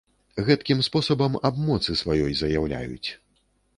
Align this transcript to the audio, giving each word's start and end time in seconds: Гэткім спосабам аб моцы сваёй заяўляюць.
Гэткім 0.47 0.79
спосабам 0.87 1.37
аб 1.49 1.59
моцы 1.67 1.99
сваёй 2.01 2.33
заяўляюць. 2.43 3.09